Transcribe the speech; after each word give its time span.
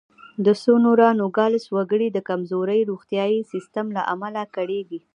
د 0.45 0.47
سونورا 0.63 1.09
نوګالس 1.19 1.65
وګړي 1.75 2.07
د 2.11 2.17
کمزوري 2.29 2.81
روغتیايي 2.89 3.39
سیستم 3.51 3.85
له 3.97 4.01
امله 4.13 4.43
کړېږي. 4.55 4.99